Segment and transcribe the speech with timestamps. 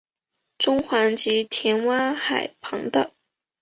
[0.57, 3.11] 中环及田湾海旁道。